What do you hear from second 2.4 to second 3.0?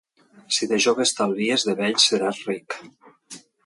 ric.